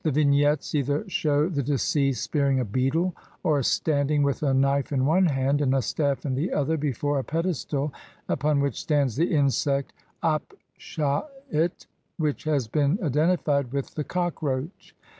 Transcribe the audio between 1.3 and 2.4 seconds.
the deceased